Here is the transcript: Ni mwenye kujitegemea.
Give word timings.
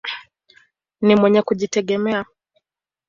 Ni 1.01 1.15
mwenye 1.15 1.41
kujitegemea. 1.41 2.25